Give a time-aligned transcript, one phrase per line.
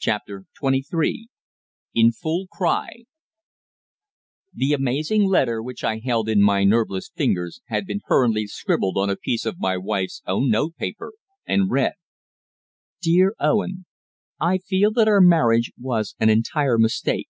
[0.00, 1.28] CHAPTER TWENTY THREE
[1.94, 3.04] IN FULL CRY
[4.52, 9.08] The amazing letter which I held in my nerveless fingers had been hurriedly scribbled on
[9.08, 11.12] a piece of my wife's own notepaper,
[11.46, 11.92] and read
[13.02, 13.86] "DEAR OWEN
[14.40, 17.28] I feel that our marriage was an entire mistake.